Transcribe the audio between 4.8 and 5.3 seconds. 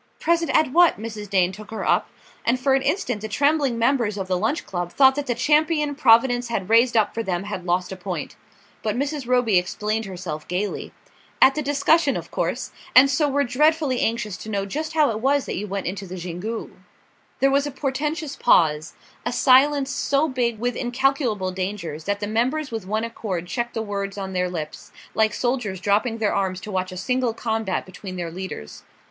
thought that